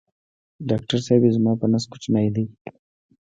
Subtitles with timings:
[0.69, 2.45] ډاکټر صېبې زما په نس کوچینی دی